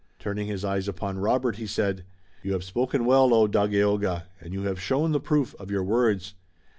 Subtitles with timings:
[0.17, 2.03] Turning his eyes upon Robert, he said:
[2.41, 6.33] "You have spoken well, O Dagaeoga, and you have shown the proof of your words.